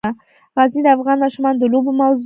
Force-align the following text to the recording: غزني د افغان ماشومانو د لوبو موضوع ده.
غزني 0.57 0.81
د 0.83 0.87
افغان 0.97 1.17
ماشومانو 1.23 1.59
د 1.61 1.65
لوبو 1.73 1.91
موضوع 1.99 2.17
ده. 2.17 2.19